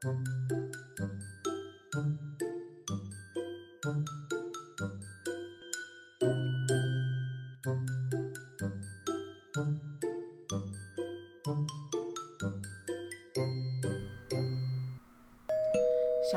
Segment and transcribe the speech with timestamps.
[0.00, 0.06] 小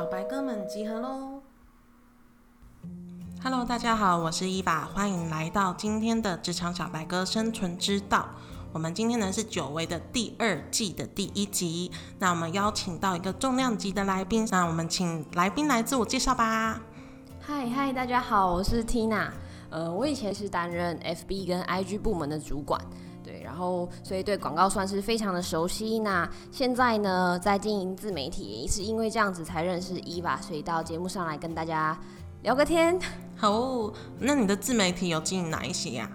[0.10, 1.44] 白哥们集合喽
[3.44, 8.28] ！Hello，大家好，我是伊娃，欢迎来到今天的职场小白哥生存之道。
[8.74, 16.82] 我们今天呢是久违的第二季的第一集，那我们邀请到一个重量级的来宾，那我们请来宾来自我介绍吧。
[17.42, 19.28] 嗨嗨，大家好，我是 Tina，
[19.70, 22.80] 呃，我以前是担任 FB 跟 IG 部门的主管。
[23.22, 26.00] 对，然后所以对广告算是非常的熟悉。
[26.00, 32.00] 那现在呢，在经营自媒体，也是因为这样子才认识伊娃，所以到节目上来跟大家
[32.44, 32.98] 聊个天。
[33.36, 36.10] 好，那你的自媒体有经营哪一些呀？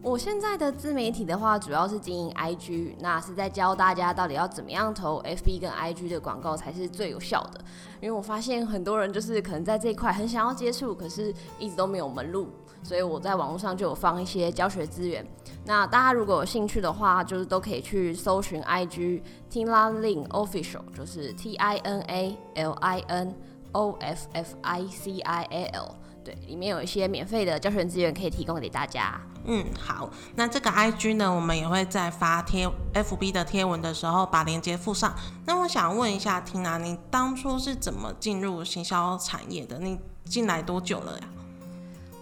[0.00, 7.60] 我现在的自媒体的话，主要是经营 IG，那是在教大家到底要怎么样投 FB 跟 IG 的广告才是最有效的。
[8.00, 12.48] 因为我发现很多人就是可能在这一块很想要接触，可是一直都没有门路。
[12.80, 15.26] 所以我在网络上就有放一些教学资源，
[15.64, 23.34] 那大家如果有兴趣的话，就是都可以去搜寻 IG Tina Lin Official，就是 T I N A L I N
[23.72, 25.96] O F F I C I A L，
[26.28, 29.18] 对，里面有一些免费的教学资源可以提供给大家。
[29.46, 35.14] 嗯，好，那这个 IG 呢，我们也会在发贴 FB 的贴文的时候把链接附上。
[35.46, 39.78] 那我想问一下，Tina，你当初是怎么进入行销产业的？
[39.78, 41.24] 你进来多久了呀？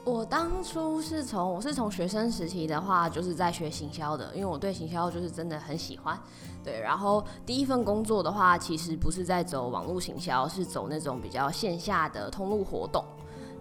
[0.05, 6.17] 我当初是从我是从学生时期的话，就是在学行销的，因为我对行销就是真的很喜欢。
[6.62, 13.05] 对，然后第一份工作的话，其实不是在走网络行销，是走那种比较线下的通路活动。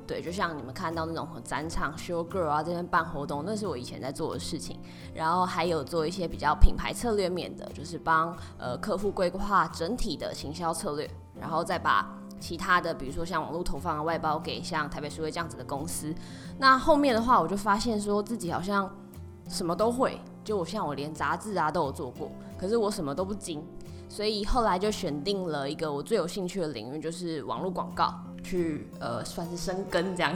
[0.07, 4.79] 对，就像你们看到那种展场 show girl 啊，这边办活动，那是我以前在做的事情。
[5.13, 12.17] 然后还有做一些比较品牌策略面的，就是帮呃客户规划整体的行销策略，然后再把。
[12.37, 16.13] 其他的，比如说像网络投放啊、外包给像台北书会这样子的公司，
[16.59, 18.93] 那后面的话，我就发现说自己好像
[19.47, 23.65] 什么都会，就我像我连杂志啊都有做过，可是我什么都不精，
[24.09, 28.13] 所以后来就选定了一个我最有兴趣的领域，就是网络广告，
[28.45, 30.31] 去呃算是生根这样。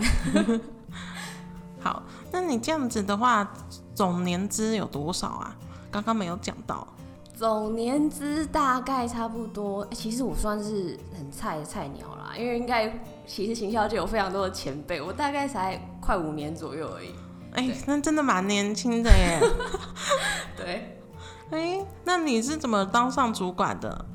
[1.80, 3.50] 好，那你这样子的话，
[3.94, 5.56] 总年资有多少啊？
[5.92, 6.88] 刚刚没有讲到。
[7.34, 12.92] 总年资大概差不多，其实我算是很菜的菜鸟啦，因为应该
[13.26, 17.16] 其实行销界有非常多的前辈，我大概才快五年左右而已。
[17.54, 19.40] 哎，那真的蛮年轻的耶。
[20.58, 21.00] 对，
[21.52, 24.06] 哎，那你是怎么当上主管的？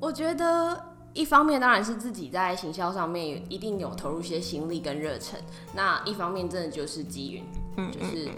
[0.00, 0.84] 我觉得
[1.14, 5.38] 一方面当然是自己在行销上面一定有投入一些心力跟热忱，
[5.74, 7.44] 那一方面真的就是机运，
[7.76, 8.28] 嗯，就是。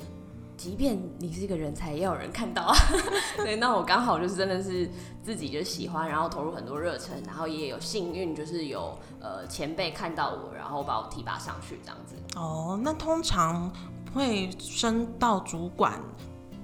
[0.57, 2.77] 即便你是一个人才，也有人看到啊。
[3.39, 4.89] 对，那我刚好就是真的是
[5.21, 12.15] 自己就喜欢，然后投入很多热忱，然后也有幸运，就是有呃前辈看到我，然后把我提拔上去这样子。
[12.37, 13.71] 哦，那通常
[14.15, 16.01] 会升到主管，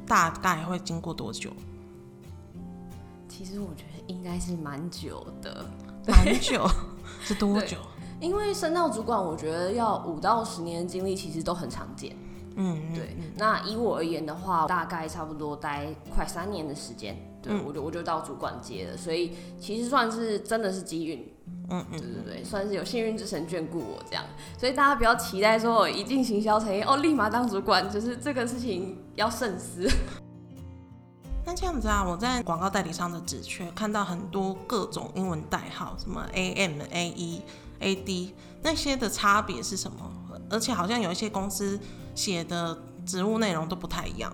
[0.06, 1.50] 大概会经过多久？
[3.28, 5.66] 其实我觉得应该是蛮久的，
[6.10, 6.68] 蛮久
[7.22, 7.76] 是多久？
[8.20, 12.14] 因为升到主管，我觉得要五到十年的经历，其实都很常见。
[12.56, 13.16] 嗯，对。
[13.36, 21.32] 那以我而言的话，大概差不多待快三年的时间，对我就我就到主管阶了，所以其实算是真的是机运，
[21.70, 24.24] 嗯嗯，对对对，算是有幸运之神眷顾我这样。
[24.58, 29.88] 所以大家不要期待说我一进行销产业哦，立马当主管，就是这个事情要慎思。
[31.44, 37.40] 那这样子啊，我在广告代理商的职缺看到很多各种英文代号，什么 AM、AE、
[37.80, 40.10] AD 那些的差别是什么？
[40.50, 41.78] 而且好像有一些公司。
[42.12, 44.30] 写的职务内容都不太一样。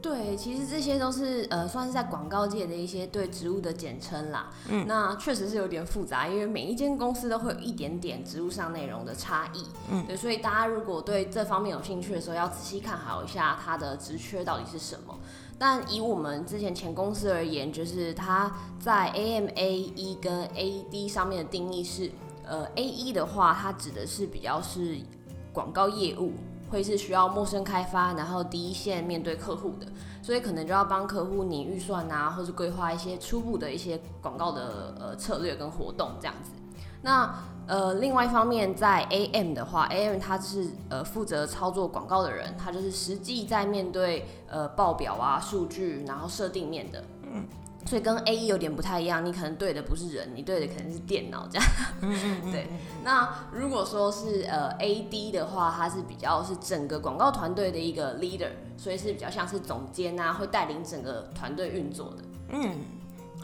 [0.00, 4.50] 对，其实这些都是呃，算是在广告界的一些对职务的简称啦。
[4.68, 9.66] 嗯，那确实是有点复杂，因为每一间公司都会有一点点职务上内容的差异。
[9.90, 15.18] 嗯，对，所以大家如果对这方面有兴趣的时候，要仔细看好一下它的职缺到底是什么。
[15.58, 22.10] 但以我们之前前公司而言，就是它在 A M A E 跟 A D 上面的定义是，
[22.44, 24.98] 呃，A E 的话，它指的是比较是
[25.52, 26.32] 广告业务。
[26.70, 29.86] 会是需要陌生开发，然后第一线面对客户的，
[30.22, 36.50] 所以可能就要帮客户拟预算啊，或是规划一些初步的一些广告的呃策略跟活动这样子。
[37.00, 37.32] 那
[37.66, 47.04] 呃另外一方面，在 AM 的话，AM 他是呃负责操作广告的人，他就是实际在面对呃报表啊、数据，然后设定面的。
[47.22, 47.44] 嗯。
[47.86, 51.68] 所以跟 A E 有点不太一样，你可能对的不是人，你对的可能是电脑这样。
[52.50, 52.66] 对。
[53.04, 62.24] 那如果说是呃 A D 的话，它是比较是整个广告团队的一个 leader，所以是比较像是总监啊，会带领整个团队运作的。
[62.52, 62.74] 嗯，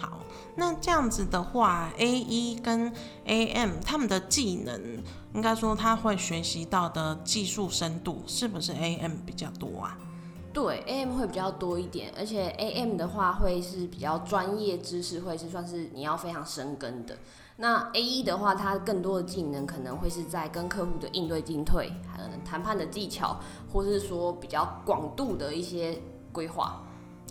[0.01, 0.19] 好，
[0.57, 2.91] 那这样子的话，A 一跟
[3.27, 5.03] AM 他们的技能，
[5.35, 9.99] 应该说他会学习到的技术深度，是不是 AM 比较多啊？
[10.53, 17.17] 对，AM 会比较多一点，而且 AM 的话会是比较专业知识，会是算是你要非常深耕的。
[17.57, 23.39] 那 A 一的话，它更多的技能可能会是在跟客户的应对进退，还有谈判的技巧，
[23.71, 26.01] 或是说比较广度的一些
[26.33, 26.83] 规划。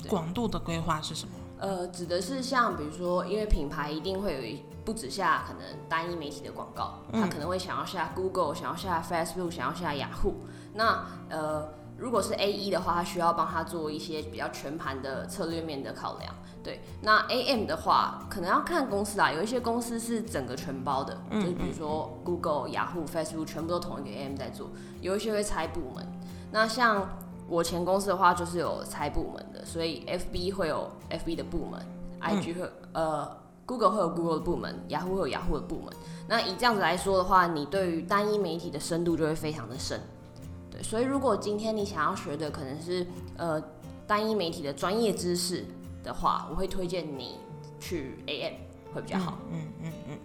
[0.07, 1.33] 广度的规划是什么？
[1.59, 10.35] 呃，指的是像比如说，因为品牌一定会有一不止下可能单一媒体的广告，他可能会想要下 Google，想要下 Facebook，想要下雅虎。
[10.73, 11.77] 那呃。
[11.99, 16.33] 如果是 A 一的话，他需要帮他做一些比较全盘的策略面的考量。
[16.63, 19.33] 对，那 A M 的话，可能要看公司啦。
[19.33, 24.69] 有一些公司是整个全包的，就是比如说 Google、雅虎、Facebook 全部都同一个 A M 在做。
[25.01, 26.07] 有一些会拆部门。
[26.53, 27.05] 那像
[27.49, 31.83] 我前公司的话，就是有拆部门的，所以 F B 会有 F B 的部门
[32.19, 33.29] ，I G 会呃
[33.65, 35.93] Google 会有 Google 的部门，，Yahoo 会有 Yahoo 的部门。
[36.27, 39.99] 那以这样子来说的话，你对于单一媒体的深度就会非常的深。
[40.71, 43.05] 对所以，如果今天你想要学的可能是
[43.37, 43.61] 呃
[44.05, 45.65] 单一媒体的专业知识
[46.03, 47.37] 的话，我会推荐你
[47.79, 48.53] 去 AM
[48.93, 49.39] 会比较好。
[49.51, 50.17] 嗯嗯嗯嗯。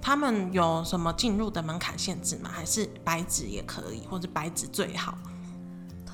[0.00, 2.48] 他们有什么进入的门槛限制吗？
[2.52, 5.18] 还是白纸也可以，或者白纸最好？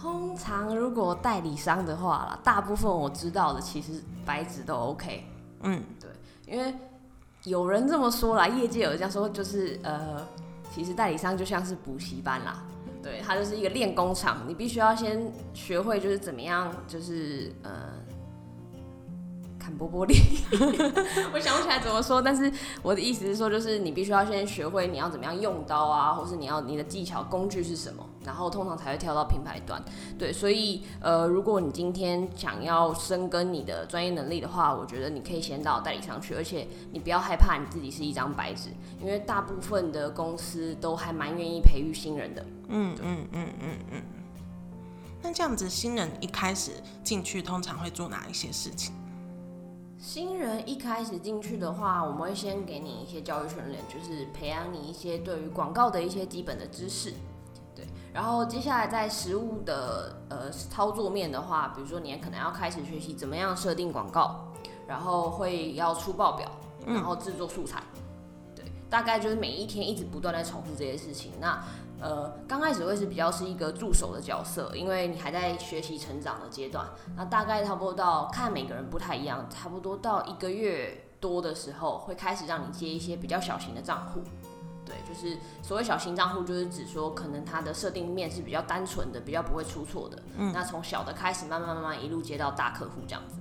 [0.04, 3.92] 通常如果代理商的话啦，大部分我知道的其实
[4.22, 5.24] 白纸都 OK。
[5.62, 6.10] 嗯，对，
[6.46, 6.74] 因为
[7.44, 10.20] 有人这么说啦，业界有这样说，就是呃，
[10.74, 12.62] 其实代理商就像是补习班啦。
[13.02, 17.70] 对，它就是一个练功场，你必须要先学会，就是怎么样，就是呃。
[19.58, 20.14] 砍波波力，
[21.32, 22.52] 我想不起来怎么说，但是
[22.82, 29.82] 我的意思是说，就是你必须要先学会你要怎么样用刀啊，或是你要你的技巧工具是什么，然后通常才会跳到品牌端。
[30.18, 42.44] 对，所以呃，如果你今天想要深耕你的专业能力的话，我觉得你可以先到代理商去，而且你不要害怕你自己是一张白纸，因为大部分的公司都还蛮愿意培育新人的。
[42.68, 44.02] 嗯嗯嗯嗯嗯。
[45.22, 46.72] 那这样子，新人一开始
[47.02, 48.92] 进去通常会做哪一些事情？
[49.98, 57.33] 新人一开始进去的话，我们会先给你一些教育训练，就是培养你一些对于广告的一些基本的知识，对。
[58.14, 64.52] 然后接下来在实物的呃操作面的话，比如说你可能要开始学习怎么样设定广告，
[64.86, 66.48] 然后会要出报表，
[66.86, 67.82] 然后制作素材，
[68.54, 68.64] 对。
[68.88, 71.32] 大概就是每一天一直不断在重复这些事情。
[71.40, 71.60] 那
[72.00, 76.86] 呃，刚开始会是比较是一个助手的角色，因为你还在学习成长的阶段。
[77.16, 84.22] 那大概差不多到看每个人不太一样，差不多到一个月多的时候，会开始让你接一些比较小型的账户。
[84.84, 90.22] 对，就是所谓小型账户，就是指说可能它的设定面是比较单纯的，比较不会出错的。
[90.36, 90.52] 嗯。
[90.52, 93.36] 那从小的开始，慢慢慢慢一路接到大客户这样子。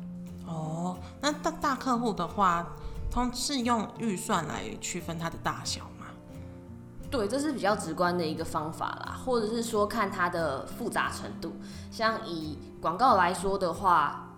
[0.48, 2.68] 哦，那大大客户的话，
[3.12, 6.07] 通是用预算来区分它的大小吗。
[7.10, 11.54] 对，这是比较直观的一个方法啦，或者是说看它的复杂程度。
[11.92, 14.32] 像以广告来说的话，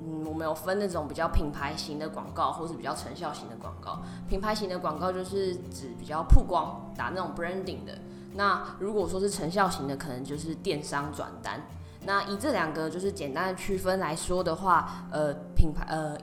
[0.00, 4.00] 嗯，我们有分那种比较品牌型的广告，或是比较成效型的广告。
[4.28, 7.98] 品牌型的广告就是指比较曝光，打那种 branding 的。
[8.34, 11.60] 那如果说是成效型的，可能就是电商转单。
[12.04, 16.16] 那以这两个就是简单的区分来说的话，呃，品牌呃，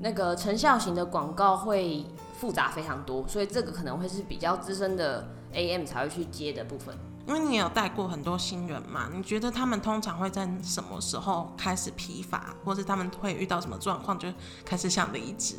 [0.00, 2.04] 那个成效型的广告会。
[2.38, 6.96] 复杂非常多，所以这个可能会是比较资深的 AM 才会去接的部分。
[7.28, 14.32] 因为你有带过很多新人嘛，你觉得他们通常会在什么时候开始疲乏，或是他们会遇到什么状况就
[14.64, 15.56] 开始想离职？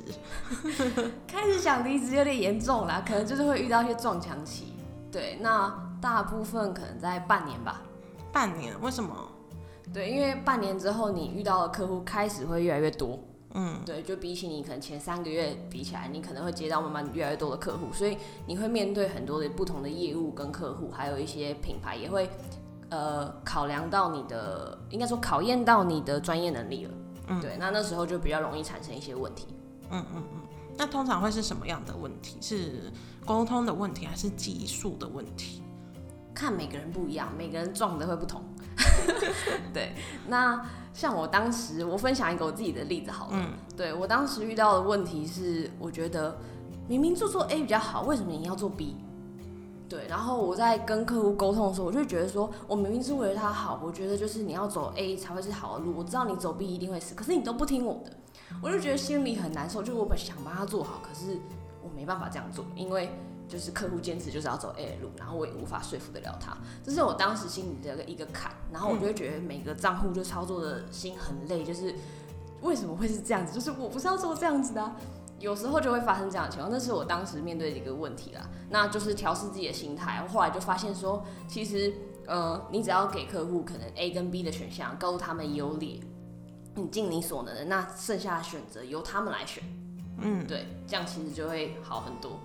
[1.27, 4.73] 开始想离职有点严重啦，可能就是会遇到一些撞墙期。
[5.11, 5.71] 对，那
[6.01, 7.79] 大部分可能在半年吧。
[8.31, 8.73] 半年？
[8.81, 9.15] 为什么？
[9.93, 13.19] 对，因为半年之后你遇到的客户开始会越来越多。
[13.55, 18.15] 嗯，对，就比起你可能前三个月比起来，你可能会接到慢慢越来越多的客户，所以
[18.45, 22.29] 你会面对很多的不同的业务跟客户，还有一些品牌也会
[22.89, 26.91] 呃考量到你的，应该说考验到你的专业能力了。
[27.27, 29.47] 嗯，对，那那时候就比较容易产生一些问题。
[29.89, 30.41] 嗯嗯嗯，
[30.77, 32.37] 那通常会是什么样的问题？
[32.39, 32.91] 是
[33.25, 35.63] 沟通的问题，还是技术的问题？
[36.35, 38.43] 看每个人不一样，每个人撞的会不同。
[39.73, 39.93] 对，
[40.27, 40.63] 那。
[40.93, 43.31] 像我当时，我分享一个我自己的例子好了。
[43.33, 43.51] 嗯。
[43.77, 46.37] 对我当时遇到的问题是，我觉得
[46.87, 48.97] 明明做做 A 比较好，为什么你要做 B？
[49.87, 50.05] 对。
[50.07, 55.93] 然后我在跟客户沟通的时候，我就觉得说，我明明是为了他好，我觉得就是你要走 A 才会是好的路。
[55.97, 58.11] 我知道你走 B 一定会死，可是你都不听我的，
[58.61, 59.81] 我就觉得心里很难受。
[59.81, 61.37] 就我本想帮他做好，可是
[61.81, 63.09] 我没办法这样做，因为。
[63.49, 71.93] 就是客户坚持就是要走 A 路，然后我也无法说服得了他，这是我当时心里的一个坎，然后我就会觉得每个账户就操作的心很累，就是
[72.61, 73.53] 为什么会是这样子？
[73.53, 74.91] 就是我不是要做这样子的。
[75.39, 78.41] 有时候就会发生这样的情况，那是我当时面对的一个问题啦。
[78.69, 80.21] 那就是调试自己的心态。
[80.27, 81.93] 后来就发现说，其实，
[82.27, 86.01] 呃，你只要给客户可能 A 跟 B 的选项，告诉他们优劣，
[86.75, 89.63] 你尽你所能的，那剩下的选择由他们来选。
[90.17, 92.37] 嗯，对，这样其实就会好很多。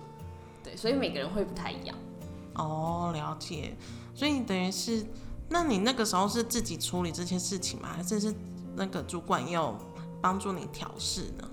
[0.65, 1.95] 对，所以每个人会不太一样。
[2.55, 3.77] 哦，了解。
[4.15, 5.05] 所以等于是，
[5.47, 7.89] 那你那个时候是自己处理这些事情吗？
[7.95, 8.33] 还是是
[8.75, 9.77] 那个主管要
[10.19, 11.49] 帮助你调试呢？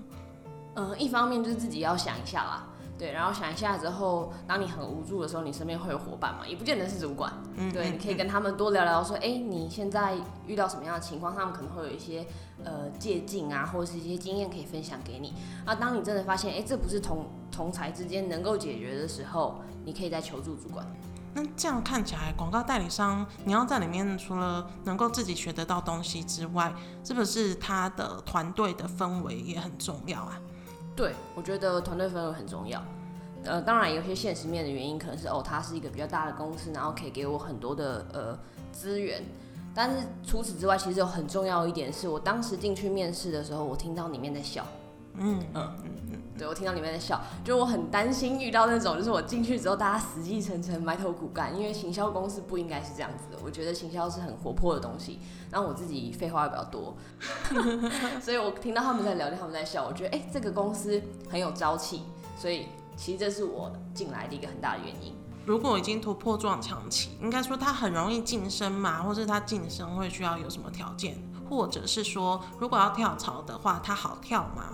[0.75, 2.67] 嗯，一方面就是自己要想一下啦，
[3.03, 10.15] 对，然后想一下之后，当你很无助的时候，你身边会有伙伴嘛，也不见得是主管，嗯，对，你可以跟他们多聊聊，说，哎，你现在
[10.47, 12.25] 遇到什么样的情况，他们可能会有一些
[12.63, 15.33] 呃借鉴啊，或者是一些经验可以分享给你。
[15.65, 20.87] 那当你真的发现，哎，这不是同同才之间能够解决的时候，你可以再求助主管。
[21.33, 30.39] 那这样看起来，广告代理商你要在里面，除了能够自己学得到东西之外，是不是他的团队的氛围也很重要啊？
[30.95, 32.83] 对，我觉得团队氛围很重要。
[33.45, 38.39] 呃，当然有些现实面的原因，可能是哦，它是一个比较大的公司，然后可以给我很多的呃
[38.71, 39.21] 资源。
[39.75, 44.65] 但是除此之外，其实有很重要一点是，我当时进去面试的时候，我听到里面在笑。
[45.15, 53.37] 嗯嗯嗯嗯，对我听到里面在笑，就我很担心遇到那种，就是我进去之后大家死气沉沉、埋头苦干，因为行销公司不应该是这样子的。
[53.45, 55.19] 我觉得行销是很活泼的东西，
[55.51, 56.95] 然后我自己废话也比较多，
[58.19, 62.03] 所以我听到他们在聊天，他们在笑，我觉得哎，这个公司很有朝气，
[62.35, 62.67] 所以
[62.97, 65.13] 其实这是我进来的一个很大的原因。
[65.45, 71.15] 如果已经突破撞墙期，应该说他很容易晋升嘛，或是他晋升会需要有什么条件，
[71.49, 74.71] 或者是说如果要跳槽的话，他好跳吗？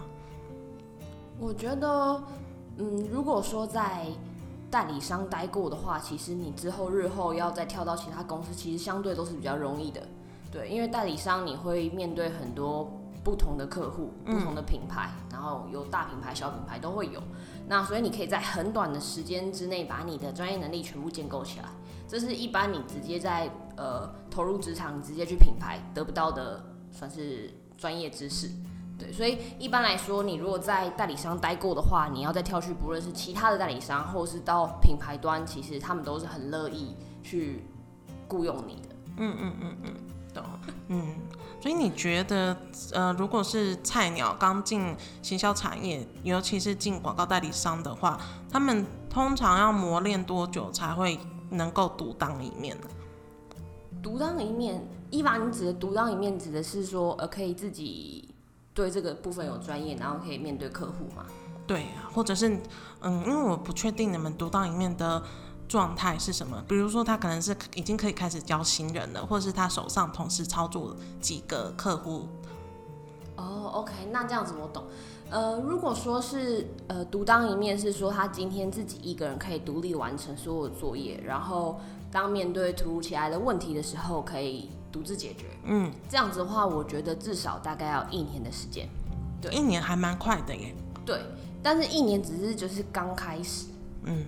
[1.40, 2.22] 我觉得，
[2.78, 4.08] 嗯，如果说在
[4.70, 10.02] 代理商待过的话，其实你之后日后要再跳到其他公司，其实相对都是比较容易的。
[10.52, 12.92] 对，因为代理商你会面对很多
[13.24, 17.22] 不同的客户、不同的品牌，然后有大品牌、小品牌都会有。
[17.68, 21.66] 那所以你可以在很短的时间之内把你的专业能力全部建构起来，
[22.08, 28.50] 这是一般你直接在呃投入职场、直接去品牌得不到的，算是专业知识。
[29.00, 37.64] 对，所以一般来说，你如果在代理商待过的话，你要再跳去，不论是其他的代理商，或是到品牌端，其实他们都是很乐意去
[38.28, 38.96] 雇佣你的。
[39.16, 39.94] 嗯嗯嗯嗯，
[40.34, 40.44] 懂。
[40.90, 41.16] 嗯，
[41.62, 42.58] 所以你觉得，
[42.92, 48.20] 呃，如果是菜鸟刚进行销产业，尤其是进广告代理商的话，
[48.52, 51.18] 他们通常要磨练多久才会
[51.50, 52.88] 能够独当一面呢？
[54.04, 58.29] 独当一面，一般你指的独当一面，指的是说，呃，可以自己。
[58.80, 61.26] 对这个部分有专业，然后可以面对客户嘛？
[61.68, 62.58] 对啊，或者是
[63.02, 65.22] 嗯，因为我不确定你们独当一面的
[65.68, 66.64] 状态是什么。
[66.66, 72.30] 比如说，他可能是已经可以开始教新人了，或者是他手上同时操作几个客户。
[73.36, 74.86] 哦，OK，那这样子我懂。
[75.30, 84.70] 呃，如果说是呃独当一面，是说他今天自己一个人可以独立完成所有作业，然后当面对突如其来的问题的时候，可以。
[84.92, 88.90] 独自解决，嗯，这样子的话，我觉得至少大概要一年的时间，
[89.42, 91.22] 对，一年还蛮快的耶，对，
[91.62, 93.68] 但是一年只是就是刚开始，
[94.04, 94.26] 嗯，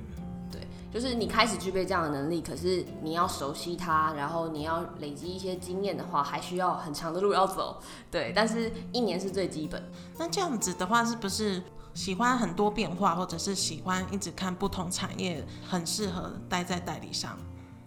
[0.51, 0.62] 对，
[0.94, 9.84] 就是你开始具备这样的能力，可是你要熟悉它，然后你要累积一些经验的话，还需要很长的路要走，对，但是一年是最基本。
[10.18, 11.63] 那这样子的话，是不是
[11.94, 17.38] 喜欢很多变化，或者是喜欢一直看不同产业，很适合待在代理商？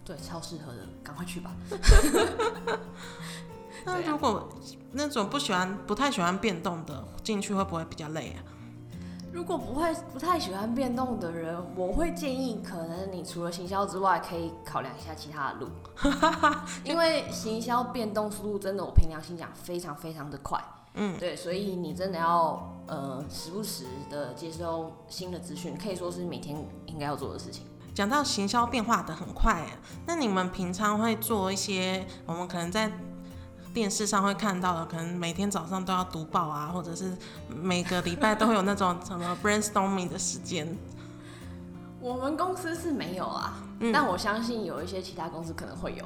[0.05, 1.51] 对，超适合的，赶快去吧。
[3.85, 4.49] 那如果
[4.93, 8.41] 那种不喜欢、不太喜欢变动的进去，会不会比较累啊？
[9.31, 15.69] 如果不会、不太喜欢变动的人，我会建议，可能你除了行销之外，可以考量一下其他的路。
[16.85, 20.63] 因为行销变动速度真的，我凭良心讲，非常非常的快。
[20.95, 26.57] 嗯，对，所以你真的要呃时不时的接收新的资讯，可以说是每天
[26.87, 27.67] 应该要做的事情。
[27.95, 29.65] 讲到行销变化的很快，
[30.05, 32.91] 那你们平常会做一些我们可能在
[33.73, 37.17] 电视上会看到的，可能每天早上都要读报啊，或者是
[37.49, 40.77] 每个礼拜都会有那种什么 brainstorming 的时间。
[42.01, 46.05] 我们公司是没有啊，但我相信有一些其他公司可能会有。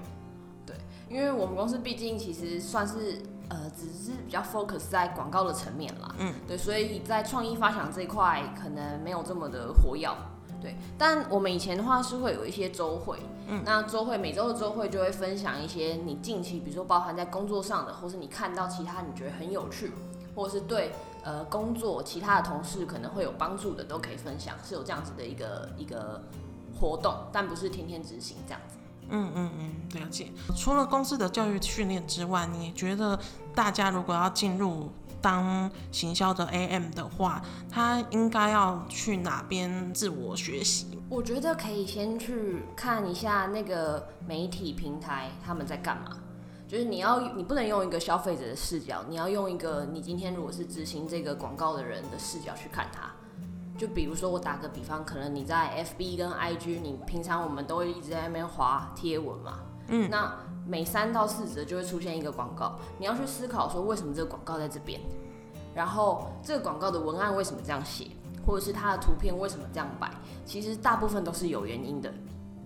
[0.67, 0.77] 对，
[1.09, 6.15] 因为我们公司毕竟其实算是呃，只是比较 focus 在广告的层面啦。
[6.19, 10.09] 嗯，对，所以在创意发想这一块可能没有这么的活跃。
[10.61, 19.93] 对，但我们以前的话是会有一些周会，嗯，那周会每周的周会就会分享一些你近期，比如说包含在工作上的，或是你看到其他你觉得很有趣，
[20.35, 26.21] 或者是对呃工作其他的同事可能会有帮助的，都可以分享，是有这样子的一个一个
[26.81, 28.78] 活动，但不是天天执行这样子。
[29.11, 30.31] 嗯嗯嗯，了解。
[30.57, 33.19] 除了公司的教育训练之外，你觉得
[33.55, 40.99] 大家如果要进入当行销的 AM 的话，他应该要去哪边自我学习？
[41.09, 46.17] 我觉得可以先去看一下那个媒体平台他们在干嘛。
[46.69, 53.11] 就是你要，你不能用一个消费者的视角，你要用一个你今天如果是执行这个广告的人的视角去看它。
[53.79, 60.35] 就比如说我打个比方，可能你在 FB 跟 IG，你平常我们都会一直在那边滑贴文嘛，嗯，那
[60.67, 65.01] 每三到四则就会出现一个广告，你要去思考说为什么这个广告在这边，
[65.75, 68.09] 然后这个广告的文案为什么这样写，
[68.45, 70.11] 或者是它的图片为什么这样摆，
[70.45, 72.13] 其实大部分都是有原因的。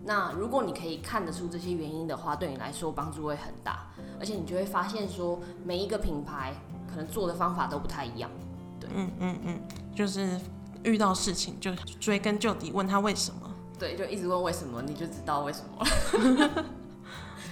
[0.05, 3.87] 那如果你可以看得出这些原因的话，对你来说帮助会很大，
[4.19, 6.55] 而且你就会发现说每一个品牌
[6.91, 8.29] 可能做的方法都不太一样。
[8.81, 9.61] 对，嗯嗯嗯，
[9.95, 10.41] 就是
[10.85, 13.51] 遇到事情就追根究底，问他为什么。
[13.79, 16.65] 对，就一直问为什么，你就知道为什么。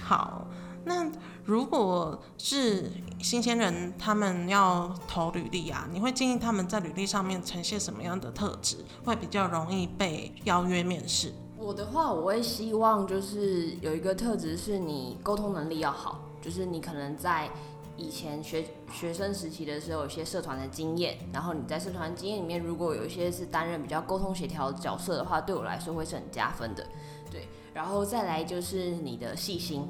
[0.03, 0.47] 好，
[0.85, 1.09] 那
[1.43, 11.33] 如果是新鲜人，他们要投履历啊，你会建议他们在履历上面呈现什么样的特质，会比较容易被邀约面试？
[11.57, 17.49] 我的话，我会希望就是有一个特质是你沟通能力要好，就是你可能在
[17.97, 26.85] 以前学学生时期的时候有些社团的经验，然后你在社团经验里面如果有一些是担任比较沟通协调角色的话，对我来说会是很加分的。
[27.29, 29.87] 对，然后再来就是你的细心，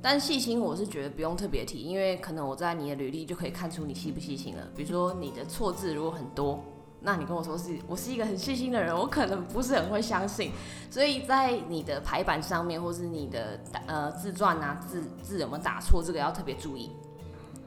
[0.00, 4.68] 但细心我是觉得不用特别提，因为可能我在你的履历就可以看出你细不细心了。
[4.74, 6.62] 比如说你的错字如果很多。
[7.04, 10.52] 那你跟我说是我是一个很细心的人，我可能不是很会相信，
[10.88, 16.92] 所以在你的排版上面，或是你的呃自传啊字字有没有打错，这个要特别注意。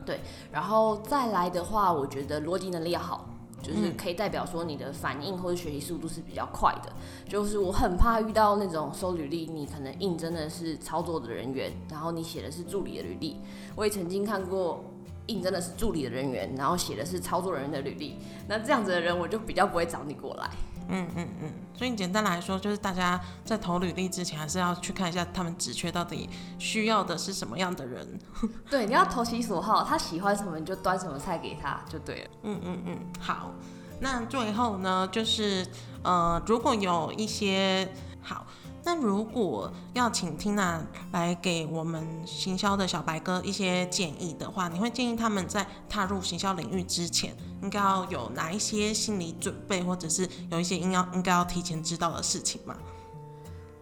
[0.06, 0.20] 对，
[0.52, 3.28] 然后再来的话，我觉得逻辑能力要好，
[3.62, 6.92] 就是可以代表说你的反应或者学习速度是比较快的。
[7.28, 13.38] 就是我很怕遇到那种收履历，你可能应征的是操作的人员，然后你写的是助理的履历。
[13.76, 14.84] 我也曾经看过。
[15.28, 18.16] 应征的是助理的人员，然后写的是操作人员的履历，
[18.48, 20.48] 那这样子的人我就比较不会找你过来。
[20.88, 28.20] 嗯嗯嗯，所以简单来说，就是大家在投履历之前，还是要去看一下他们职缺到底需要的是什么样的人。
[28.70, 32.30] 对，你要投其所好，他喜欢什么你就端什么菜给他就对了。
[32.44, 33.52] 嗯嗯嗯，好，
[34.00, 35.66] 那最后呢，就是
[36.04, 38.46] 呃，如果有一些好。
[38.86, 40.80] 那如果要请 Tina
[41.12, 52.78] 来给我们行销的小白哥一些建议的话，你会建议他们在踏入行销领域之前，应该要有哪一些心理准备，或者是有一些应要应该要提前知道的事情吗？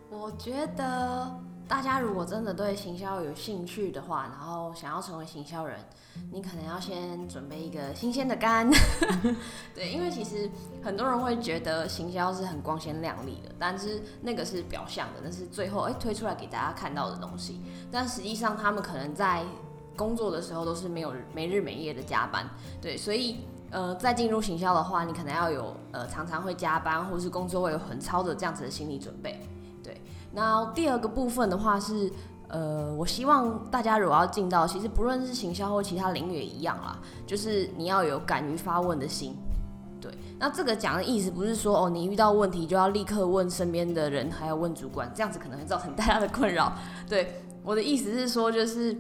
[0.10, 1.53] 我觉得。
[1.68, 5.80] 大家如果真的对行销有兴趣的话，然后想要成为行销人，
[6.32, 8.70] 你可能要先准备一个新鲜的肝。
[9.74, 10.50] 对，因为其实
[10.84, 17.62] 很多人会觉得行销是很光鲜亮丽的，但是那个是表象的，那是最后哎推出来给大家看到的东西。
[17.92, 19.44] 但实际上他们可能在
[19.96, 22.48] 工作的时候都是没有没日没夜的加班。
[22.82, 29.40] 对，所以呃，在进入行销的话，你可能要有呃常常会加班，或是工作会有很超的这样子的心理准备。
[30.34, 32.12] 那第二个部分的话是，
[32.48, 39.38] 呃，我希望大家如果要进到，其实不论是行销或其他领域也一样啦，就是你要有敢于发问的心。
[40.02, 46.74] 对，那这个讲的意思不是说哦，你遇到问题就要立刻问身边的人，还要问主管，这样子可能会造成大家的困扰。
[47.08, 48.98] 对，我的意思是说，就是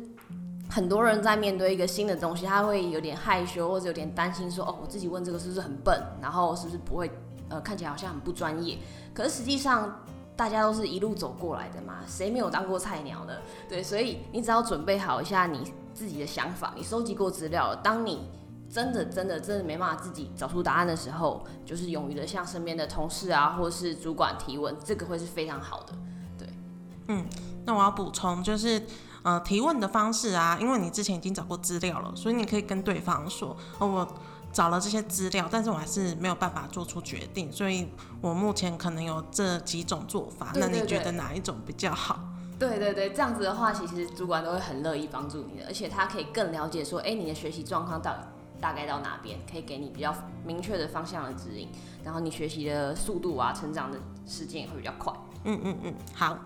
[0.70, 7.12] 很多人在面对一个新的东西，他会有点害羞或者有点担心，说哦，我自己问这个是不是很笨，然后是不是不会，
[7.50, 8.78] 呃，看起来好像很不专业。
[9.16, 9.92] 可是实际上。
[10.36, 13.34] 大家都是一路走过来的嘛，谁没有当过菜鸟呢？
[13.70, 18.28] 对，所以你只要准备好一下你自己的想法，你收集过资料了，当你
[18.70, 25.94] 真的真的真的没办法自己找出答案的时候，就是勇于的向身边的同事啊，或是主管提问，这个会是非常好的。
[26.40, 26.48] 对，
[27.10, 27.26] 嗯，
[27.66, 28.82] 那我要补充就是，
[29.22, 34.14] 呃，提问的方式啊，因为你之前已经找过资料了，所以你可以跟对方说，哦，我。
[34.54, 37.90] 找了这些资料，但是我还是没有办法做出决定，所以
[38.22, 40.54] 我目前可能有这几种做法。
[40.56, 42.20] 那你觉得哪一种比较好？
[42.60, 48.20] 对对对，这样子的话，其实主管都会很乐意帮助你的，而且他可以更了解说，哎，你的学习状况到底
[48.62, 51.68] 大概到哪边，可以给你比较明确的方向的指引，
[52.04, 55.12] 然后你学习的速度啊，成长的时间也会比较快。
[55.44, 56.38] 嗯嗯嗯，好。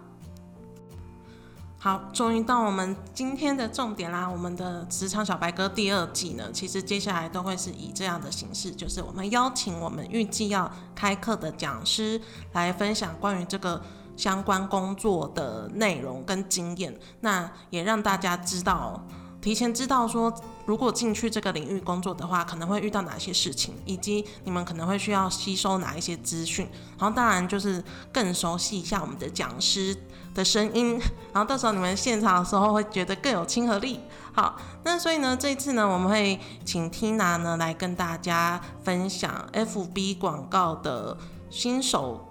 [1.80, 4.28] 好，终于到我们今天的重点啦！
[4.28, 12.20] 我们的职场小白哥第二季呢，其实接下来都会是以这样的形式，就是我们邀请我们预计要开课的讲师
[12.54, 13.80] 来分享关于这个
[14.16, 17.00] 相关工作的内容跟经验。
[17.20, 19.00] 那也让大家知道，
[19.40, 20.34] 提前知道说
[20.68, 26.70] 如果进去这个领域工作的话，可能会遇到哪些事情，以及你们可能会需要吸收哪一些资讯。
[27.00, 29.96] 然后当然就是更熟悉一下我们的讲师
[30.36, 31.00] 的声音，
[31.32, 34.02] 然后到时候你们现场的时候会觉得更有亲和力。
[34.34, 41.18] 好，那所以呢，这次呢，我们会请 Tina 呢来跟大家分享 FB 广告的
[41.50, 42.26] 新手。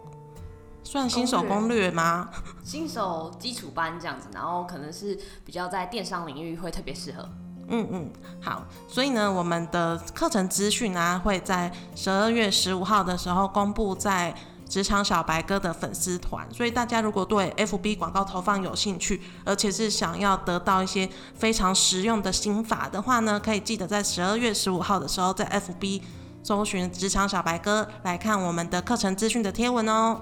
[0.85, 2.31] 算新手攻略吗？
[2.63, 7.29] 新手基础班这样子，然后可能是比较在电商领域会特别适合。
[7.69, 14.35] 嗯嗯，好，所以呢，我们的课程资讯呢会在十二月十五号的时候公布在
[14.69, 16.47] 职场小白哥的粉丝团。
[16.53, 26.03] 所以大家如果对 FB 广告投放有兴趣，而且是想要得到一些非常实用的心法的话呢，可以记得在十二月十五号的时候在 FB
[26.43, 30.21] 搜寻职场小白哥来看我们的课程资讯的贴文哦。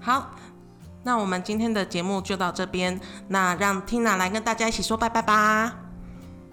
[0.00, 0.30] 好，
[1.02, 2.98] 那我们今天的节目就到这边。
[3.28, 5.81] 那让 Tina 来跟大家一起说拜拜吧。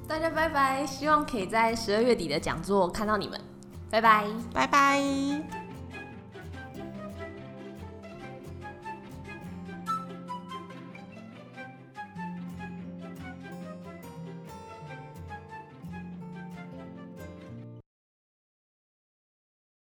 [0.09, 3.39] 大家拜拜，希望可以在十二月底的讲座看到你们。
[3.91, 5.58] 拜拜，拜拜。